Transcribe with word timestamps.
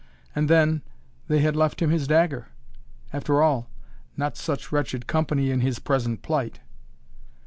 And 0.35 0.49
then, 0.49 0.81
they 1.27 1.41
had 1.41 1.55
left 1.55 1.79
him 1.79 1.91
his 1.91 2.07
dagger. 2.07 2.47
After 3.13 3.43
all, 3.43 3.69
not 4.17 4.35
such 4.35 4.71
wretched 4.71 5.05
company 5.05 5.51
in 5.51 5.61
his 5.61 5.77
present 5.77 6.23
plight. 6.23 6.59